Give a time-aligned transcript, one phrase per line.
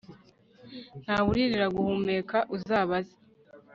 [1.03, 3.15] ntawuririra guhumeka uzabaze